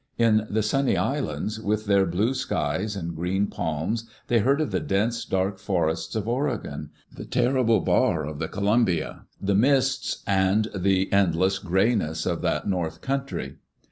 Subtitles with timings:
[0.17, 4.79] In the sunny Islands, with their blue skies and green palms, they heard of the
[4.79, 10.69] dense, dark for ests of Oregon; the terrible bar of the Columbia; the mists and
[10.75, 13.57] the endless grayness of that north country.